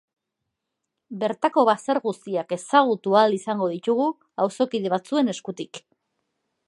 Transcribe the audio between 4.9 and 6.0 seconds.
batzuen eskutik.